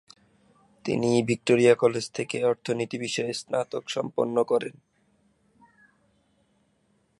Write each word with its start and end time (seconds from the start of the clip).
তিনি 0.85 1.09
Victoria 1.27 1.73
college 1.75 2.05
থেকে 2.13 2.37
অর্থনীতি 2.43 2.97
বিষয়ে 2.97 3.33
স্নাতক 3.33 3.83
সম্পন্ন 3.89 4.35
করেন। 4.43 4.75